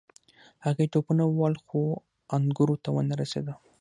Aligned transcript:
هغې 0.65 0.85
ټوپونه 0.91 1.23
ووهل 1.27 1.55
خو 1.65 1.81
انګورو 2.35 2.75
ته 2.83 2.89
ونه 2.93 3.13
رسیده. 3.21 3.53